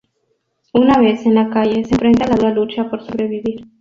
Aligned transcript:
Una 0.73 0.99
vez 0.99 1.27
en 1.27 1.35
la 1.35 1.51
calle 1.51 1.85
se 1.85 1.93
enfrenta 1.93 2.25
a 2.25 2.29
la 2.29 2.35
dura 2.35 2.49
lucha 2.55 2.89
por 2.89 3.05
sobrevivir. 3.05 3.69